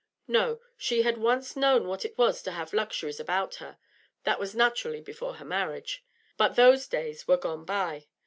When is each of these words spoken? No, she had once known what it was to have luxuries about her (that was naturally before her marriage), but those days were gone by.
No, 0.27 0.59
she 0.77 1.03
had 1.03 1.19
once 1.19 1.55
known 1.55 1.87
what 1.87 2.03
it 2.05 2.17
was 2.17 2.41
to 2.41 2.51
have 2.51 2.73
luxuries 2.73 3.19
about 3.19 3.53
her 3.61 3.77
(that 4.23 4.39
was 4.39 4.55
naturally 4.55 4.99
before 4.99 5.35
her 5.35 5.45
marriage), 5.45 6.03
but 6.37 6.55
those 6.55 6.87
days 6.87 7.27
were 7.27 7.37
gone 7.37 7.65
by. 7.65 8.07